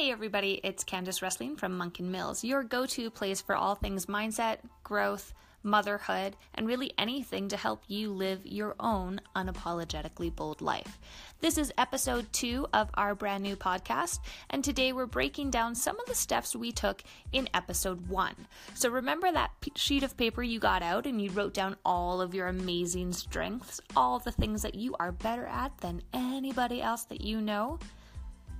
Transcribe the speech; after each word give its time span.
Hey 0.00 0.10
everybody, 0.10 0.58
it's 0.64 0.82
Candace 0.82 1.20
Wrestling 1.20 1.56
from 1.56 1.76
Monk 1.76 1.98
and 1.98 2.10
Mills, 2.10 2.42
your 2.42 2.62
go 2.62 2.86
to 2.86 3.10
place 3.10 3.42
for 3.42 3.54
all 3.54 3.74
things 3.74 4.06
mindset, 4.06 4.56
growth, 4.82 5.34
motherhood, 5.62 6.36
and 6.54 6.66
really 6.66 6.94
anything 6.96 7.48
to 7.48 7.56
help 7.58 7.82
you 7.86 8.10
live 8.10 8.46
your 8.46 8.74
own 8.80 9.20
unapologetically 9.36 10.34
bold 10.34 10.62
life. 10.62 10.98
This 11.42 11.58
is 11.58 11.70
episode 11.76 12.32
two 12.32 12.66
of 12.72 12.88
our 12.94 13.14
brand 13.14 13.42
new 13.42 13.56
podcast, 13.56 14.20
and 14.48 14.64
today 14.64 14.94
we're 14.94 15.04
breaking 15.04 15.50
down 15.50 15.74
some 15.74 16.00
of 16.00 16.06
the 16.06 16.14
steps 16.14 16.56
we 16.56 16.72
took 16.72 17.02
in 17.32 17.50
episode 17.52 18.08
one. 18.08 18.46
So 18.72 18.88
remember 18.88 19.30
that 19.30 19.50
sheet 19.76 20.02
of 20.02 20.16
paper 20.16 20.42
you 20.42 20.58
got 20.58 20.82
out 20.82 21.04
and 21.04 21.20
you 21.20 21.30
wrote 21.32 21.52
down 21.52 21.76
all 21.84 22.22
of 22.22 22.34
your 22.34 22.48
amazing 22.48 23.12
strengths, 23.12 23.82
all 23.94 24.18
the 24.18 24.32
things 24.32 24.62
that 24.62 24.76
you 24.76 24.96
are 24.98 25.12
better 25.12 25.44
at 25.44 25.76
than 25.82 26.00
anybody 26.14 26.80
else 26.80 27.04
that 27.04 27.20
you 27.20 27.42
know? 27.42 27.78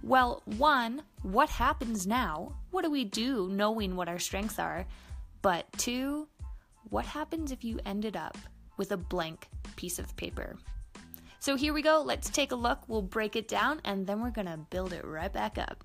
Well, 0.03 0.43
one, 0.45 1.03
what 1.23 1.51
happens 1.51 2.07
now? 2.07 2.55
What 2.71 2.85
do 2.85 2.91
we 2.91 3.05
do 3.05 3.49
knowing 3.51 3.97
what 3.97 4.09
our 4.09 4.19
strengths 4.19 4.59
are? 4.59 4.87
But 5.43 5.71
two, 5.77 6.27
what 6.89 7.05
happens 7.05 7.53
if 7.53 7.65
you 7.65 7.79
ended 7.85 8.17
up 8.17 8.39
with 8.79 8.93
a 8.93 8.97
blank 8.97 9.49
piece 9.77 9.99
of 9.99 10.17
paper? 10.17 10.57
So 11.39 11.55
here 11.55 11.73
we 11.73 11.83
go. 11.83 12.03
Let's 12.05 12.31
take 12.31 12.53
a 12.53 12.57
look. 12.57 12.81
We'll 12.89 13.03
break 13.03 13.37
it 13.37 13.49
down 13.49 13.81
and 13.85 14.07
then 14.07 14.21
we're 14.21 14.31
going 14.31 14.47
to 14.47 14.59
build 14.71 14.93
it 14.93 15.05
right 15.05 15.33
back 15.33 15.59
up. 15.59 15.85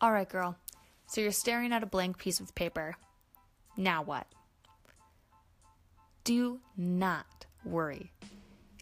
All 0.00 0.12
right, 0.12 0.28
girl. 0.28 0.56
So 1.06 1.20
you're 1.20 1.32
staring 1.32 1.72
at 1.72 1.82
a 1.82 1.86
blank 1.86 2.18
piece 2.18 2.40
of 2.40 2.54
paper. 2.54 2.94
Now 3.76 4.02
what? 4.02 4.26
Do 6.24 6.60
not 6.76 7.46
worry. 7.64 8.12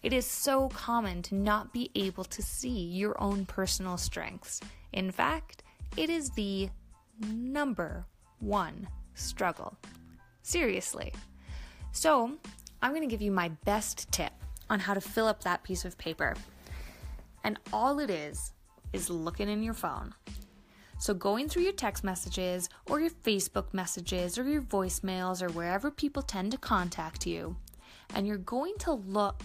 It 0.03 0.13
is 0.13 0.27
so 0.27 0.69
common 0.69 1.23
to 1.23 1.35
not 1.35 1.73
be 1.73 1.91
able 1.95 2.25
to 2.25 2.43
see 2.43 2.69
your 2.69 3.21
own 3.21 3.47
personal 3.47 3.97
strengths. 3.97 4.61
In 4.93 5.11
fact, 5.11 5.65
it 5.97 6.09
is 6.09 6.31
the 6.31 6.69
number 7.27 8.07
one 8.39 8.89
struggle. 9.15 9.77
Seriously. 10.43 11.13
So, 11.93 12.37
I'm 12.81 12.93
going 12.93 13.03
to 13.03 13.09
give 13.13 13.23
you 13.23 13.33
my 13.33 13.49
best 13.65 14.11
tip 14.13 14.33
on 14.71 14.79
how 14.79 14.95
to 14.95 15.01
fill 15.01 15.27
up 15.27 15.43
that 15.43 15.65
piece 15.65 15.85
of 15.85 15.99
paper. 15.99 16.37
And 17.43 17.59
all 17.73 17.99
it 17.99 18.11
is, 18.11 18.53
is 18.93 19.11
looking 19.11 19.49
in 19.49 19.63
your 19.63 19.75
phone. 19.75 20.15
So, 20.99 21.13
going 21.13 21.49
through 21.49 21.63
your 21.63 21.73
text 21.73 22.05
messages 22.05 22.69
or 22.89 23.01
your 23.01 23.11
Facebook 23.11 23.73
messages 23.73 24.39
or 24.39 24.45
your 24.45 24.63
voicemails 24.63 25.43
or 25.43 25.49
wherever 25.51 25.91
people 25.91 26.23
tend 26.23 26.53
to 26.53 26.59
contact 26.59 27.27
you, 27.27 27.57
and 28.15 28.27
you're 28.27 28.37
going 28.37 28.75
to 28.81 28.93
look 28.93 29.43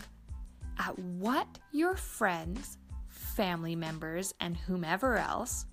at 0.79 0.97
what 0.97 1.47
your 1.71 1.95
friends, 1.95 2.77
family 3.09 3.75
members, 3.75 4.33
and 4.39 4.55
whomever 4.55 5.17
else 5.17 5.65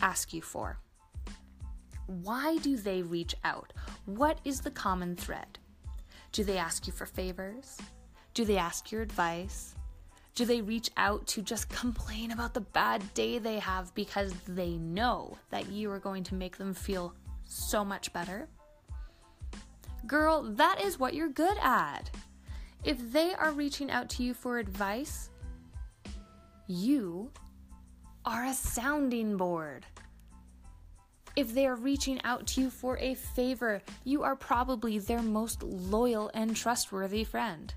ask 0.00 0.32
you 0.32 0.42
for. 0.42 0.78
Why 2.06 2.58
do 2.58 2.76
they 2.76 3.02
reach 3.02 3.34
out? 3.44 3.72
What 4.06 4.38
is 4.44 4.60
the 4.60 4.70
common 4.70 5.16
thread? 5.16 5.58
Do 6.32 6.44
they 6.44 6.58
ask 6.58 6.86
you 6.86 6.92
for 6.92 7.06
favors? 7.06 7.78
Do 8.34 8.44
they 8.44 8.56
ask 8.56 8.90
your 8.90 9.02
advice? 9.02 9.74
Do 10.34 10.46
they 10.46 10.62
reach 10.62 10.90
out 10.96 11.26
to 11.28 11.42
just 11.42 11.68
complain 11.68 12.30
about 12.30 12.54
the 12.54 12.62
bad 12.62 13.02
day 13.14 13.38
they 13.38 13.58
have 13.58 13.94
because 13.94 14.32
they 14.48 14.70
know 14.78 15.36
that 15.50 15.68
you 15.68 15.90
are 15.90 15.98
going 15.98 16.24
to 16.24 16.34
make 16.34 16.56
them 16.56 16.72
feel 16.72 17.14
so 17.44 17.84
much 17.84 18.12
better? 18.12 18.48
Girl, 20.06 20.42
that 20.42 20.80
is 20.82 20.98
what 20.98 21.14
you're 21.14 21.28
good 21.28 21.58
at. 21.62 22.10
If 22.84 23.12
they 23.12 23.32
are 23.34 23.52
reaching 23.52 23.92
out 23.92 24.08
to 24.10 24.24
you 24.24 24.34
for 24.34 24.58
advice, 24.58 25.30
you 26.66 27.30
are 28.24 28.44
a 28.44 28.54
sounding 28.54 29.36
board. 29.36 29.86
If 31.36 31.54
they 31.54 31.66
are 31.66 31.76
reaching 31.76 32.20
out 32.24 32.46
to 32.48 32.60
you 32.60 32.70
for 32.70 32.98
a 32.98 33.14
favor, 33.14 33.80
you 34.04 34.24
are 34.24 34.34
probably 34.34 34.98
their 34.98 35.22
most 35.22 35.62
loyal 35.62 36.30
and 36.34 36.56
trustworthy 36.56 37.22
friend. 37.22 37.72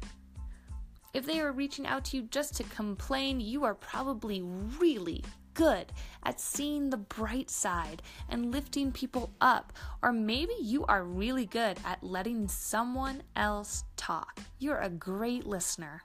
If 1.14 1.26
they 1.26 1.40
are 1.40 1.52
reaching 1.52 1.86
out 1.86 2.04
to 2.06 2.18
you 2.18 2.24
just 2.24 2.56
to 2.56 2.64
complain, 2.64 3.40
you 3.40 3.64
are 3.64 3.76
probably 3.76 4.42
really 4.42 5.24
good 5.56 5.92
at 6.22 6.40
seeing 6.40 6.90
the 6.90 6.98
bright 6.98 7.50
side 7.50 8.04
and 8.30 8.52
lifting 8.52 8.92
people 8.92 9.32
up. 9.42 9.74
Or 10.04 10.14
maybe 10.14 10.54
you 10.62 10.86
are 10.86 11.04
really 11.04 11.48
good 11.48 11.80
at 11.84 12.04
letting 12.04 12.48
someone 12.48 13.24
else 13.36 13.84
talk. 13.98 14.42
You're 14.60 14.82
a 14.82 14.90
great 14.90 15.48
listener. 15.48 16.04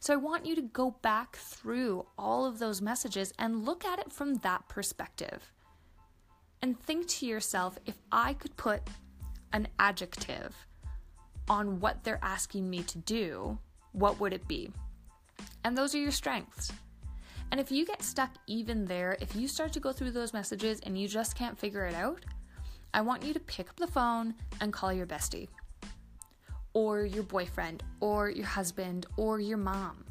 So 0.00 0.12
I 0.12 0.16
want 0.16 0.44
you 0.44 0.54
to 0.56 0.60
go 0.60 0.90
back 1.00 1.36
through 1.36 2.04
all 2.18 2.44
of 2.44 2.58
those 2.58 2.82
messages 2.82 3.32
and 3.38 3.64
look 3.64 3.86
at 3.86 3.98
it 3.98 4.12
from 4.12 4.34
that 4.36 4.68
perspective. 4.68 5.50
And 6.60 6.78
think 6.78 7.08
to 7.08 7.26
yourself 7.26 7.78
if 7.86 7.96
I 8.12 8.34
could 8.34 8.54
put 8.58 8.82
an 9.54 9.68
adjective 9.78 10.54
on 11.48 11.80
what 11.80 12.04
they're 12.04 12.18
asking 12.22 12.68
me 12.68 12.82
to 12.82 12.98
do, 12.98 13.58
what 13.92 14.20
would 14.20 14.32
it 14.32 14.46
be? 14.46 14.70
And 15.62 15.76
those 15.76 15.94
are 15.94 15.98
your 15.98 16.10
strengths. 16.10 16.70
And 17.50 17.60
if 17.60 17.70
you 17.70 17.86
get 17.86 18.02
stuck 18.02 18.30
even 18.46 18.84
there, 18.84 19.16
if 19.20 19.36
you 19.36 19.46
start 19.46 19.72
to 19.74 19.80
go 19.80 19.92
through 19.92 20.10
those 20.10 20.32
messages 20.32 20.80
and 20.80 20.98
you 20.98 21.06
just 21.06 21.36
can't 21.36 21.58
figure 21.58 21.86
it 21.86 21.94
out, 21.94 22.24
I 22.92 23.00
want 23.00 23.24
you 23.24 23.32
to 23.32 23.40
pick 23.40 23.70
up 23.70 23.76
the 23.76 23.86
phone 23.86 24.34
and 24.60 24.72
call 24.72 24.92
your 24.92 25.06
bestie, 25.06 25.48
or 26.72 27.04
your 27.04 27.22
boyfriend, 27.22 27.82
or 28.00 28.28
your 28.28 28.46
husband, 28.46 29.06
or 29.16 29.40
your 29.40 29.58
mom. 29.58 30.04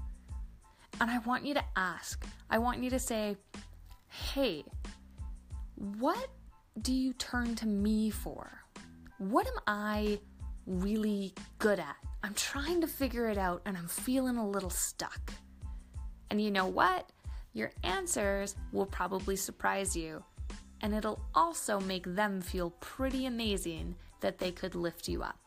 And 1.02 1.10
I 1.10 1.18
want 1.20 1.46
you 1.46 1.54
to 1.54 1.64
ask, 1.76 2.26
I 2.50 2.58
want 2.60 2.84
you 2.84 2.90
to 2.92 3.00
say, 3.00 3.36
hey, 4.10 4.64
what 5.76 6.30
do 6.82 6.94
you 6.94 7.14
turn 7.14 7.56
to 7.56 7.68
me 7.68 8.10
for? 8.10 8.62
What 9.18 9.48
am 9.48 9.60
I 9.68 10.20
really 10.66 11.34
good 11.60 11.80
at? 11.80 11.96
I'm 12.24 12.34
trying 12.34 12.80
to 12.82 12.88
figure 12.88 13.28
it 13.28 13.38
out 13.38 13.62
and 13.66 13.78
I'm 13.78 13.88
feeling 13.88 14.38
a 14.38 14.48
little 14.48 14.70
stuck. 14.70 15.34
And 16.30 16.42
you 16.42 16.52
know 16.52 16.68
what? 16.68 17.12
Your 17.54 17.72
answers 17.84 18.56
will 18.72 18.88
probably 18.88 19.36
surprise 19.36 19.96
you, 19.96 20.24
and 20.82 20.94
it'll 20.94 21.22
also 21.36 21.80
make 21.80 22.16
them 22.16 22.42
feel 22.42 22.72
pretty 22.80 23.28
amazing 23.28 23.96
that 24.22 24.40
they 24.40 24.52
could 24.52 24.74
lift 24.74 25.08
you 25.08 25.22
up. 25.22 25.38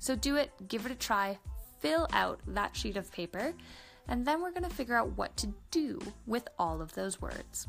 So 0.00 0.16
do 0.16 0.36
it, 0.36 0.50
give 0.68 0.86
it 0.86 0.92
a 0.92 0.96
try, 0.96 1.38
fill 1.78 2.08
out 2.12 2.40
that 2.48 2.74
sheet 2.76 2.96
of 2.96 3.12
paper, 3.12 3.54
and 4.08 4.26
then 4.26 4.42
we're 4.42 4.50
going 4.50 4.68
to 4.68 4.74
figure 4.74 4.96
out 4.96 5.16
what 5.16 5.36
to 5.36 5.54
do 5.70 6.00
with 6.26 6.48
all 6.58 6.82
of 6.82 6.92
those 6.94 7.20
words. 7.20 7.68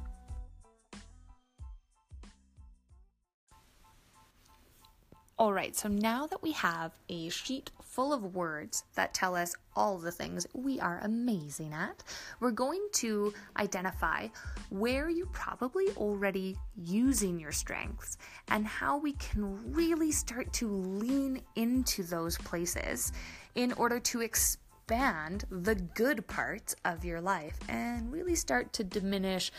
All 5.37 5.53
right, 5.53 5.75
so 5.75 5.87
now 5.87 6.27
that 6.27 6.41
we 6.41 6.51
have 6.53 6.93
a 7.09 7.29
sheet 7.29 7.71
full 7.91 8.13
of 8.13 8.33
words 8.33 8.85
that 8.95 9.13
tell 9.13 9.35
us 9.35 9.53
all 9.75 9.97
the 9.97 10.11
things 10.11 10.47
we 10.53 10.79
are 10.79 11.01
amazing 11.03 11.73
at, 11.73 12.03
we're 12.39 12.51
going 12.51 12.87
to 12.93 13.33
identify 13.57 14.27
where 14.69 15.09
you're 15.09 15.25
probably 15.27 15.89
already 15.97 16.55
using 16.77 17.37
your 17.37 17.51
strengths 17.51 18.17
and 18.47 18.65
how 18.65 18.97
we 18.97 19.11
can 19.13 19.73
really 19.73 20.11
start 20.11 20.51
to 20.53 20.69
lean 20.69 21.41
into 21.55 22.01
those 22.03 22.37
places 22.37 23.11
in 23.55 23.73
order 23.73 23.99
to 23.99 24.21
expand 24.21 25.43
the 25.49 25.75
good 25.75 26.25
parts 26.27 26.73
of 26.85 27.03
your 27.03 27.19
life 27.19 27.59
and 27.67 28.11
really 28.11 28.35
start 28.35 28.71
to 28.71 28.85
diminish 28.85 29.51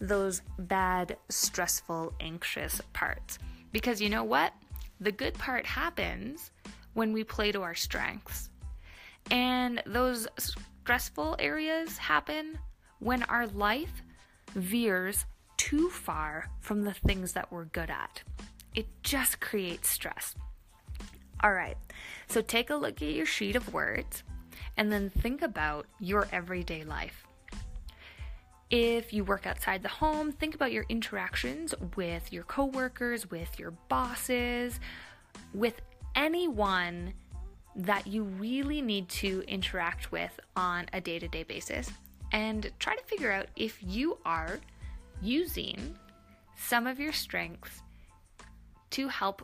those 0.00 0.40
bad, 0.56 1.16
stressful, 1.28 2.12
anxious 2.20 2.80
parts. 2.92 3.40
Because 3.72 4.00
you 4.00 4.08
know 4.08 4.24
what? 4.24 4.52
The 5.00 5.12
good 5.12 5.34
part 5.34 5.66
happens 5.66 6.52
when 6.94 7.12
we 7.12 7.24
play 7.24 7.52
to 7.52 7.62
our 7.62 7.74
strengths. 7.74 8.50
And 9.30 9.82
those 9.86 10.26
stressful 10.38 11.36
areas 11.38 11.98
happen 11.98 12.58
when 12.98 13.22
our 13.24 13.46
life 13.46 14.02
veers 14.54 15.24
too 15.56 15.88
far 15.90 16.50
from 16.60 16.82
the 16.82 16.94
things 16.94 17.32
that 17.32 17.50
we're 17.50 17.64
good 17.66 17.90
at. 17.90 18.22
It 18.74 18.86
just 19.02 19.40
creates 19.40 19.88
stress. 19.88 20.34
All 21.42 21.52
right, 21.52 21.76
so 22.28 22.40
take 22.40 22.70
a 22.70 22.76
look 22.76 23.02
at 23.02 23.12
your 23.12 23.26
sheet 23.26 23.56
of 23.56 23.72
words 23.72 24.22
and 24.76 24.92
then 24.92 25.10
think 25.10 25.42
about 25.42 25.86
your 26.00 26.28
everyday 26.32 26.84
life. 26.84 27.26
If 28.70 29.12
you 29.12 29.24
work 29.24 29.46
outside 29.46 29.82
the 29.82 29.88
home, 29.88 30.32
think 30.32 30.54
about 30.54 30.72
your 30.72 30.86
interactions 30.88 31.74
with 31.96 32.32
your 32.32 32.44
coworkers, 32.44 33.30
with 33.30 33.58
your 33.58 33.72
bosses, 33.88 34.80
with 35.52 35.80
anyone 36.14 37.14
that 37.74 38.06
you 38.06 38.24
really 38.24 38.82
need 38.82 39.08
to 39.08 39.42
interact 39.48 40.12
with 40.12 40.38
on 40.56 40.86
a 40.92 41.00
day 41.00 41.18
to 41.18 41.28
day 41.28 41.42
basis. 41.42 41.90
And 42.32 42.70
try 42.78 42.96
to 42.96 43.04
figure 43.04 43.30
out 43.30 43.46
if 43.56 43.78
you 43.82 44.18
are 44.24 44.58
using 45.20 45.96
some 46.56 46.86
of 46.86 46.98
your 46.98 47.12
strengths 47.12 47.82
to 48.90 49.08
help 49.08 49.42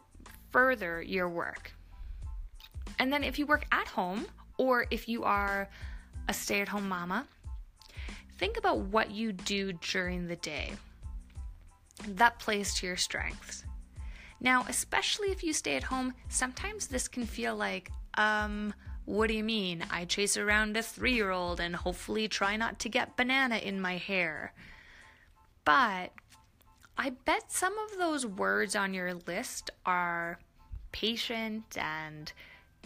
further 0.50 1.02
your 1.02 1.28
work. 1.28 1.72
And 2.98 3.12
then 3.12 3.22
if 3.22 3.38
you 3.38 3.46
work 3.46 3.66
at 3.72 3.86
home, 3.88 4.26
or 4.56 4.86
if 4.90 5.08
you 5.08 5.24
are 5.24 5.68
a 6.28 6.34
stay 6.34 6.60
at 6.60 6.68
home 6.68 6.88
mama, 6.88 7.26
think 8.38 8.56
about 8.56 8.78
what 8.78 9.10
you 9.10 9.32
do 9.32 9.72
during 9.74 10.26
the 10.26 10.36
day 10.36 10.72
that 12.06 12.38
plays 12.38 12.74
to 12.74 12.86
your 12.86 12.96
strengths. 12.96 13.64
Now, 14.40 14.64
especially 14.68 15.30
if 15.30 15.42
you 15.42 15.52
stay 15.52 15.76
at 15.76 15.84
home, 15.84 16.14
sometimes 16.28 16.86
this 16.86 17.08
can 17.08 17.26
feel 17.26 17.56
like, 17.56 17.90
um, 18.14 18.72
what 19.04 19.28
do 19.28 19.34
you 19.34 19.44
mean? 19.44 19.84
I 19.90 20.04
chase 20.04 20.36
around 20.36 20.76
a 20.76 20.82
three 20.82 21.14
year 21.14 21.30
old 21.30 21.60
and 21.60 21.74
hopefully 21.74 22.28
try 22.28 22.56
not 22.56 22.78
to 22.80 22.88
get 22.88 23.16
banana 23.16 23.56
in 23.56 23.80
my 23.80 23.96
hair. 23.96 24.52
But 25.64 26.12
I 26.96 27.10
bet 27.10 27.50
some 27.50 27.76
of 27.78 27.98
those 27.98 28.26
words 28.26 28.76
on 28.76 28.94
your 28.94 29.14
list 29.14 29.70
are 29.86 30.38
patient 30.92 31.76
and 31.76 32.32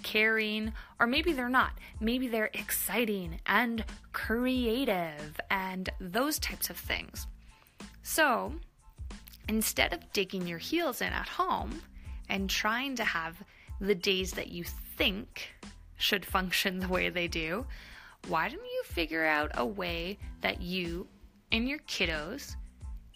caring, 0.03 0.73
or 1.01 1.07
maybe 1.07 1.33
they're 1.33 1.49
not. 1.49 1.73
Maybe 2.01 2.29
they're 2.29 2.51
exciting 2.55 3.41
and 3.47 3.85
creative 4.13 5.41
and 5.51 5.91
those 6.01 6.39
types 6.39 6.71
of 6.71 6.77
things. 6.77 7.27
So, 8.03 8.55
instead 9.49 9.93
of 9.93 10.13
digging 10.13 10.47
your 10.47 10.59
heels 10.59 11.01
in 11.01 11.13
at 11.13 11.29
home 11.29 11.83
and 12.29 12.49
trying 12.49 12.97
to 12.97 13.05
have 13.05 13.43
the 13.81 13.95
days 13.95 14.33
that 14.33 14.49
you 14.49 14.65
think 14.97 15.55
should 15.97 16.25
function 16.25 16.79
the 16.81 16.89
way 16.89 17.09
they 17.09 17.29
do, 17.29 17.67
why 18.29 18.49
don't 18.49 18.65
you 18.65 18.83
figure 18.85 19.25
out 19.25 19.51
a 19.55 19.67
way 19.67 20.19
that 20.41 20.61
you 20.63 21.07
and 21.51 21.69
your 21.69 21.81
kiddos 21.81 22.55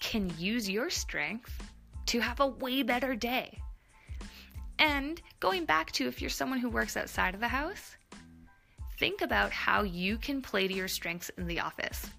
can 0.01 0.33
use 0.37 0.69
your 0.69 0.91
strength 0.91 1.73
to 2.07 2.21
have 2.21 2.41
a 2.41 2.47
way 2.47 2.83
better 2.83 3.15
day? 3.15 3.59
And 4.79 5.21
going 5.41 5.65
back 5.65 5.93
to 5.93 6.07
if 6.07 6.21
you're 6.21 6.29
someone 6.29 6.59
who 6.59 6.69
works 6.69 6.97
outside 6.97 7.35
of 7.35 7.41
the 7.41 7.49
house, 7.49 7.97
think 8.99 9.23
about 9.23 9.53
how 9.53 9.83
you 9.83 10.19
can 10.19 10.43
play 10.43 10.69
to 10.69 10.75
your 10.75 10.89
strengths 10.89 11.31
in 11.31 11.47
the 11.47 11.61
office. 11.61 12.11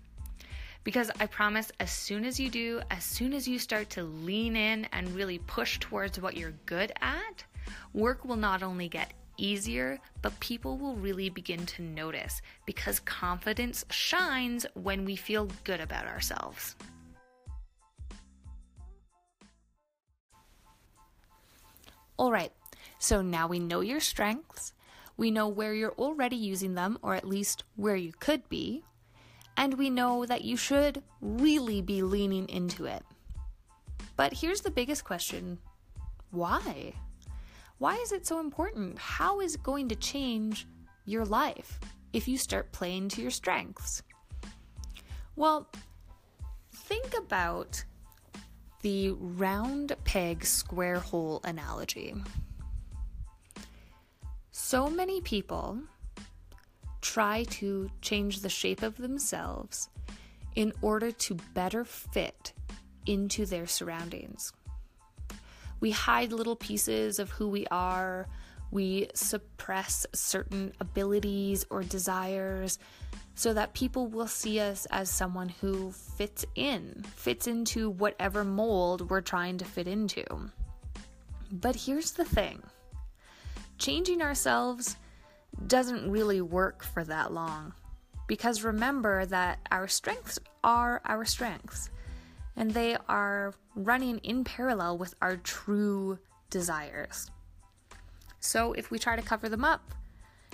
Because 0.88 1.12
I 1.20 1.26
promise, 1.26 1.70
as 1.82 1.92
soon 1.92 2.24
as 2.24 2.40
you 2.40 2.50
do, 2.50 2.80
as 2.92 3.04
soon 3.04 3.34
as 3.34 3.46
you 3.46 3.60
start 3.60 3.90
to 3.90 4.04
lean 4.04 4.56
in 4.56 4.86
and 4.94 5.14
really 5.14 5.40
push 5.40 5.80
towards 5.80 6.18
what 6.22 6.38
you're 6.38 6.54
good 6.66 6.94
at, 7.02 7.44
work 7.94 8.24
will 8.24 8.38
not 8.38 8.64
only 8.64 8.88
get 8.88 9.12
easier, 9.36 10.00
but 10.22 10.40
people 10.40 10.78
will 10.78 10.96
really 10.96 11.28
begin 11.28 11.66
to 11.66 11.82
notice 11.82 12.42
because 12.66 13.02
confidence 13.02 13.84
shines 13.90 14.66
when 14.76 15.04
we 15.04 15.18
feel 15.18 15.50
good 15.66 15.82
about 15.82 16.08
ourselves. 16.08 16.78
All 22.16 22.32
right, 22.32 22.54
so 22.98 23.22
now 23.22 23.46
we 23.46 23.60
know 23.60 23.82
your 23.82 24.00
strengths, 24.00 24.72
we 25.18 25.32
know 25.32 25.50
where 25.50 25.74
you're 25.74 25.96
already 25.96 26.38
using 26.38 26.76
them, 26.76 26.98
or 27.02 27.14
at 27.14 27.28
least 27.28 27.66
where 27.76 27.98
you 27.98 28.14
could 28.22 28.48
be, 28.48 28.86
and 29.58 29.74
we 29.74 29.90
know 29.90 30.26
that 30.26 30.44
you 30.44 30.56
should 30.56 31.04
really 31.20 31.82
be 31.82 32.04
leaning 32.04 32.48
into 32.48 32.86
it. 32.86 33.04
But 34.16 34.34
here's 34.34 34.62
the 34.62 34.72
biggest 34.72 35.04
question 35.04 35.58
why? 36.32 36.94
Why 37.80 37.96
is 37.96 38.12
it 38.12 38.26
so 38.26 38.40
important? 38.40 38.98
How 38.98 39.40
is 39.42 39.56
it 39.56 39.64
going 39.64 39.90
to 39.90 39.96
change 39.96 40.68
your 41.06 41.26
life 41.26 41.80
if 42.14 42.28
you 42.28 42.38
start 42.38 42.72
playing 42.72 43.10
to 43.10 43.22
your 43.22 43.32
strengths? 43.32 44.02
Well, 45.36 45.70
think 46.74 47.16
about 47.18 47.84
the 48.82 49.12
round 49.12 49.96
peg, 50.04 50.44
square 50.46 51.00
hole 51.00 51.42
analogy. 51.44 52.16
So 54.52 54.90
many 54.90 55.22
people 55.22 55.80
try 57.02 57.44
to 57.44 57.90
change 58.02 58.42
the 58.42 58.50
shape 58.50 58.82
of 58.82 58.98
themselves 58.98 59.90
in 60.56 60.74
order 60.82 61.12
to 61.12 61.38
better 61.54 61.86
fit 61.86 62.54
into 63.06 63.46
their 63.46 63.68
surroundings. 63.68 64.54
We 65.80 65.92
hide 65.92 66.32
little 66.32 66.56
pieces 66.56 67.20
of 67.20 67.30
who 67.30 67.48
we 67.48 67.68
are, 67.68 68.28
we 68.72 69.08
suppress 69.14 70.06
certain 70.14 70.74
abilities 70.80 71.66
or 71.70 71.84
desires 71.84 72.80
so 73.36 73.54
that 73.54 73.74
people 73.74 74.08
will 74.08 74.28
see 74.28 74.60
us 74.60 74.88
as 74.90 75.10
someone 75.10 75.50
who 75.50 75.92
fits 75.92 76.44
in, 76.56 77.06
fits 77.16 77.46
into 77.46 77.92
whatever 77.92 78.44
mold 78.44 79.10
we're 79.10 79.22
trying 79.22 79.60
to 79.60 79.66
fit 79.66 79.88
into. 79.88 80.26
But 81.52 81.76
here's 81.76 82.12
the 82.12 82.26
thing 82.26 82.64
changing 83.78 84.24
ourselves 84.24 84.98
doesn't 85.66 86.12
really 86.12 86.42
work 86.42 86.84
for 86.84 87.04
that 87.06 87.34
long. 87.34 87.74
Because 88.28 88.64
remember 88.64 89.26
that 89.26 89.60
our 89.72 89.88
strengths 89.88 90.38
are 90.64 91.02
our 91.06 91.26
strengths, 91.26 91.90
and 92.56 92.72
they 92.72 92.98
are 93.08 93.54
running 93.76 94.20
in 94.20 94.44
parallel 94.44 94.98
with 94.98 95.16
our 95.22 95.38
true 95.38 96.20
desires. 96.50 97.32
So 98.40 98.74
if 98.74 98.92
we 98.92 99.00
try 99.00 99.16
to 99.16 99.22
cover 99.22 99.50
them 99.50 99.64
up, 99.64 99.94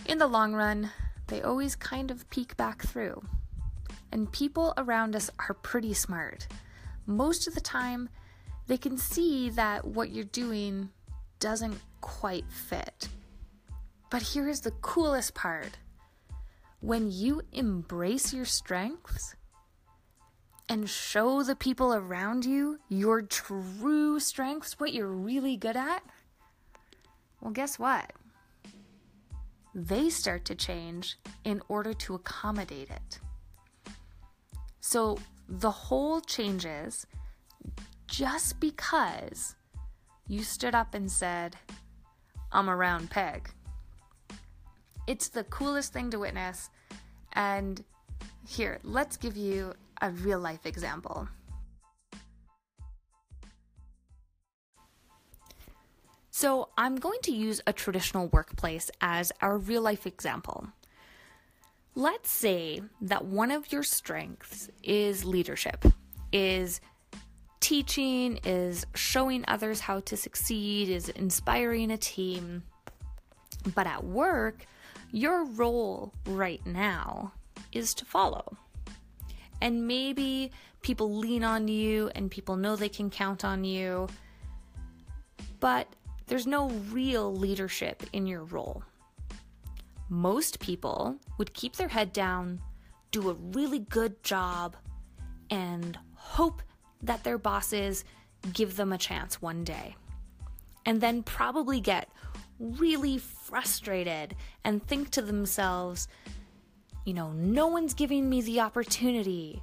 in 0.06 0.18
the 0.18 0.28
long 0.28 0.54
run, 0.54 0.92
they 1.28 1.42
always 1.42 1.76
kind 1.76 2.12
of 2.12 2.30
peek 2.30 2.56
back 2.58 2.84
through. 2.84 3.24
And 4.12 4.32
people 4.32 4.74
around 4.78 5.16
us 5.16 5.32
are 5.40 5.56
pretty 5.56 5.94
smart. 5.94 6.48
Most 7.08 7.48
of 7.48 7.56
the 7.56 7.62
time, 7.62 8.10
they 8.68 8.78
can 8.78 8.98
see 8.98 9.50
that 9.52 9.86
what 9.86 10.12
you're 10.12 10.24
doing 10.26 10.90
doesn't 11.40 11.80
quite 12.02 12.46
fit. 12.50 13.10
But 14.14 14.22
here's 14.22 14.62
the 14.62 14.70
coolest 14.70 15.34
part 15.34 15.80
when 16.82 17.10
you 17.12 17.42
embrace 17.52 18.32
your 18.32 18.46
strengths 18.46 19.36
and 20.70 20.88
show 20.88 21.42
the 21.42 21.56
people 21.56 21.96
around 21.96 22.46
you 22.46 22.78
your 22.90 23.24
true 23.24 24.20
strengths, 24.20 24.80
what 24.80 24.94
you're 24.94 25.08
really 25.08 25.58
good 25.58 25.76
at, 25.76 26.04
well, 27.42 27.50
guess 27.50 27.80
what? 27.80 28.14
they 29.76 30.08
start 30.10 30.46
to 30.46 30.54
change 30.54 31.18
in 31.44 31.60
order 31.68 31.96
to 31.96 32.14
accommodate 32.14 32.92
it. 32.92 33.20
So 34.82 35.18
the 35.50 35.72
whole 35.72 36.22
changes 36.22 37.08
just 38.06 38.60
because 38.60 39.56
you 40.28 40.44
stood 40.44 40.76
up 40.76 40.94
and 40.94 41.12
said, 41.12 41.56
I'm 42.52 42.70
a 42.70 42.76
round 42.76 43.10
peg. 43.10 43.50
It's 45.08 45.28
the 45.28 45.44
coolest 45.46 45.94
thing 45.94 46.10
to 46.12 46.20
witness. 46.20 46.70
And 47.34 47.84
here, 48.48 48.80
let's 48.84 49.18
give 49.18 49.36
you 49.36 49.74
a 50.02 50.12
real 50.12 50.40
life 50.40 50.66
example. 50.66 51.28
So, 56.32 56.70
I'm 56.78 56.96
going 56.96 57.20
to 57.24 57.32
use 57.32 57.62
a 57.68 57.74
traditional 57.74 58.28
workplace 58.28 58.90
as 59.02 59.32
our 59.40 59.58
real 59.58 59.82
life 59.82 60.08
example. 60.08 60.68
Let's 61.96 62.32
say 62.32 62.82
that 63.02 63.26
one 63.26 63.52
of 63.52 63.72
your 63.72 63.84
strengths 63.84 64.68
is 64.82 65.24
leadership, 65.24 65.86
is 66.32 66.82
teaching, 67.60 68.40
is 68.44 68.86
showing 68.96 69.46
others 69.48 69.80
how 69.80 70.00
to 70.02 70.18
succeed, 70.18 70.90
is 70.90 71.10
inspiring 71.10 71.92
a 71.92 71.98
team. 71.98 72.64
But 73.76 73.86
at 73.86 74.04
work, 74.04 74.66
your 75.14 75.46
role 75.46 76.12
right 76.26 76.66
now 76.66 77.32
is 77.72 77.94
to 77.94 78.04
follow. 78.04 78.58
And 79.62 79.88
maybe 79.88 80.52
people 80.82 81.16
lean 81.16 81.44
on 81.44 81.68
you 81.68 82.10
and 82.16 82.30
people 82.30 82.58
know 82.58 82.76
they 82.76 82.90
can 82.90 83.12
count 83.12 83.46
on 83.46 83.64
you. 83.64 84.08
But 85.60 85.88
there's 86.26 86.48
no 86.48 86.70
real 86.92 87.34
leadership 87.34 88.04
in 88.12 88.26
your 88.26 88.44
role. 88.44 88.84
Most 90.10 90.60
people 90.60 91.16
would 91.38 91.54
keep 91.54 91.76
their 91.76 91.88
head 91.88 92.12
down, 92.12 92.60
do 93.12 93.30
a 93.30 93.34
really 93.34 93.80
good 93.80 94.22
job, 94.24 94.76
and 95.52 95.98
hope 96.16 96.64
that 97.04 97.24
their 97.24 97.38
bosses 97.38 98.04
give 98.52 98.76
them 98.78 98.92
a 98.92 98.98
chance 98.98 99.42
one 99.42 99.64
day. 99.64 99.96
And 100.88 101.00
then 101.00 101.22
probably 101.22 101.80
get 101.80 102.10
really 102.64 103.18
frustrated 103.18 104.36
and 104.64 104.86
think 104.88 105.10
to 105.12 105.22
themselves, 105.22 106.08
you 107.06 107.14
know, 107.14 107.32
no 107.34 107.68
one's 107.68 107.94
giving 107.94 108.30
me 108.30 108.42
the 108.42 108.62
opportunity. 108.62 109.62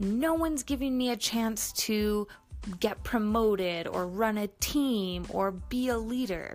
No 0.00 0.34
one's 0.34 0.62
giving 0.62 0.96
me 0.96 1.10
a 1.10 1.16
chance 1.16 1.72
to 1.74 2.26
get 2.80 3.02
promoted 3.04 3.86
or 3.86 4.06
run 4.06 4.38
a 4.38 4.46
team 4.60 5.26
or 5.30 5.52
be 5.52 5.88
a 5.88 5.98
leader? 5.98 6.54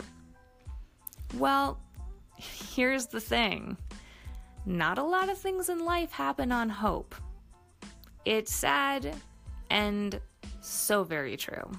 Well, 1.37 1.79
here's 2.37 3.07
the 3.07 3.19
thing 3.19 3.77
not 4.65 4.97
a 4.97 5.03
lot 5.03 5.29
of 5.29 5.37
things 5.37 5.69
in 5.69 5.83
life 5.83 6.11
happen 6.11 6.51
on 6.51 6.69
hope. 6.69 7.15
It's 8.25 8.53
sad 8.53 9.13
and 9.69 10.19
so 10.61 11.03
very 11.03 11.35
true. 11.35 11.69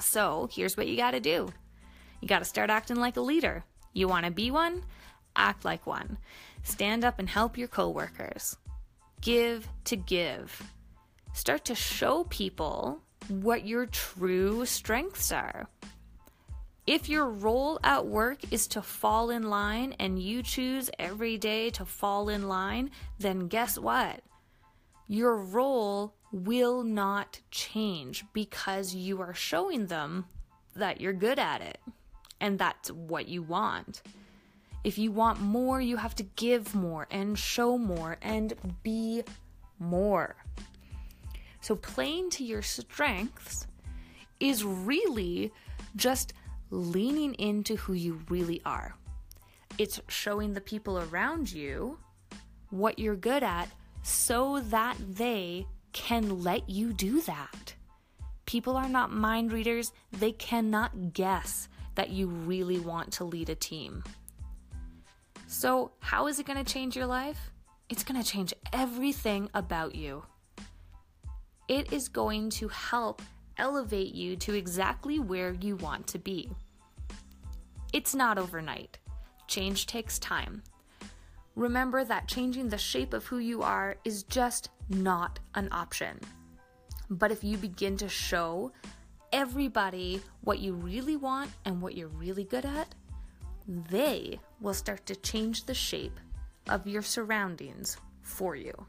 So, 0.00 0.48
here's 0.50 0.76
what 0.76 0.86
you 0.86 0.96
gotta 0.96 1.20
do 1.20 1.48
you 2.20 2.28
gotta 2.28 2.44
start 2.44 2.70
acting 2.70 2.96
like 2.96 3.16
a 3.16 3.20
leader. 3.20 3.64
You 3.92 4.08
wanna 4.08 4.30
be 4.30 4.50
one? 4.50 4.84
Act 5.34 5.64
like 5.64 5.86
one. 5.86 6.18
Stand 6.62 7.04
up 7.04 7.18
and 7.18 7.28
help 7.28 7.56
your 7.56 7.68
coworkers. 7.68 8.56
Give 9.20 9.68
to 9.84 9.96
give. 9.96 10.62
Start 11.32 11.64
to 11.66 11.74
show 11.74 12.24
people 12.24 13.02
what 13.28 13.66
your 13.66 13.86
true 13.86 14.64
strengths 14.64 15.32
are. 15.32 15.68
If 16.86 17.08
your 17.08 17.28
role 17.28 17.80
at 17.82 18.06
work 18.06 18.38
is 18.52 18.68
to 18.68 18.82
fall 18.82 19.30
in 19.30 19.50
line 19.50 19.94
and 19.98 20.20
you 20.20 20.42
choose 20.42 20.88
every 20.98 21.36
day 21.36 21.70
to 21.70 21.84
fall 21.84 22.28
in 22.28 22.48
line, 22.48 22.90
then 23.18 23.48
guess 23.48 23.76
what? 23.76 24.20
Your 25.08 25.36
role 25.36 26.14
will 26.32 26.84
not 26.84 27.40
change 27.50 28.24
because 28.32 28.94
you 28.94 29.20
are 29.20 29.34
showing 29.34 29.86
them 29.86 30.26
that 30.74 31.00
you're 31.00 31.12
good 31.12 31.38
at 31.38 31.60
it 31.60 31.78
and 32.40 32.58
that's 32.58 32.90
what 32.90 33.28
you 33.28 33.42
want. 33.42 34.02
If 34.84 34.98
you 34.98 35.10
want 35.10 35.40
more, 35.40 35.80
you 35.80 35.96
have 35.96 36.14
to 36.16 36.22
give 36.22 36.74
more 36.74 37.08
and 37.10 37.38
show 37.38 37.76
more 37.76 38.18
and 38.22 38.54
be 38.82 39.22
more. 39.78 40.36
So, 41.60 41.74
playing 41.74 42.30
to 42.30 42.44
your 42.44 42.62
strengths 42.62 43.66
is 44.38 44.62
really 44.62 45.52
just 45.96 46.34
leaning 46.70 47.34
into 47.34 47.76
who 47.76 47.94
you 47.94 48.20
really 48.28 48.62
are. 48.64 48.94
It's 49.78 50.00
showing 50.08 50.52
the 50.52 50.60
people 50.60 50.98
around 50.98 51.52
you 51.52 51.98
what 52.70 52.98
you're 52.98 53.16
good 53.16 53.42
at 53.42 53.68
so 54.02 54.60
that 54.60 54.96
they 55.00 55.66
can 55.92 56.42
let 56.42 56.68
you 56.68 56.92
do 56.92 57.20
that. 57.22 57.74
People 58.44 58.76
are 58.76 58.88
not 58.88 59.12
mind 59.12 59.50
readers, 59.52 59.92
they 60.12 60.30
cannot 60.30 61.12
guess 61.12 61.68
that 61.96 62.10
you 62.10 62.28
really 62.28 62.78
want 62.78 63.12
to 63.14 63.24
lead 63.24 63.50
a 63.50 63.54
team. 63.54 64.04
So, 65.48 65.92
how 66.00 66.28
is 66.28 66.38
it 66.38 66.46
going 66.46 66.62
to 66.62 66.72
change 66.72 66.96
your 66.96 67.06
life? 67.06 67.50
It's 67.88 68.04
going 68.04 68.20
to 68.20 68.28
change 68.28 68.54
everything 68.72 69.50
about 69.54 69.94
you. 69.94 70.24
It 71.68 71.92
is 71.92 72.08
going 72.08 72.50
to 72.50 72.68
help 72.68 73.22
elevate 73.58 74.14
you 74.14 74.36
to 74.36 74.54
exactly 74.54 75.18
where 75.18 75.52
you 75.52 75.76
want 75.76 76.06
to 76.08 76.18
be. 76.18 76.50
It's 77.92 78.14
not 78.14 78.38
overnight. 78.38 78.98
Change 79.46 79.86
takes 79.86 80.18
time. 80.18 80.62
Remember 81.54 82.04
that 82.04 82.28
changing 82.28 82.68
the 82.68 82.78
shape 82.78 83.14
of 83.14 83.24
who 83.24 83.38
you 83.38 83.62
are 83.62 83.96
is 84.04 84.24
just 84.24 84.70
not 84.90 85.38
an 85.54 85.68
option. 85.72 86.20
But 87.08 87.32
if 87.32 87.42
you 87.42 87.56
begin 87.56 87.96
to 87.98 88.08
show 88.08 88.72
everybody 89.32 90.20
what 90.42 90.58
you 90.58 90.74
really 90.74 91.16
want 91.16 91.50
and 91.64 91.80
what 91.80 91.96
you're 91.96 92.08
really 92.08 92.44
good 92.44 92.64
at, 92.64 92.94
they 93.66 94.38
will 94.60 94.74
start 94.74 95.06
to 95.06 95.16
change 95.16 95.64
the 95.64 95.74
shape 95.74 96.18
of 96.68 96.86
your 96.86 97.02
surroundings 97.02 97.96
for 98.22 98.56
you. 98.56 98.86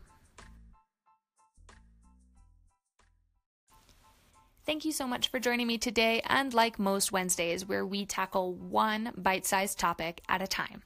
Thank 4.66 4.84
you 4.84 4.92
so 4.92 5.08
much 5.08 5.30
for 5.30 5.40
joining 5.40 5.66
me 5.66 5.78
today, 5.78 6.22
and 6.26 6.54
like 6.54 6.78
most 6.78 7.14
Wednesdays, 7.14 7.66
where 7.66 7.86
we 7.86 8.06
tackle 8.06 8.54
one 8.54 9.14
bite 9.16 9.46
sized 9.46 9.80
topic 9.80 10.20
at 10.28 10.42
a 10.42 10.48
time. 10.48 10.84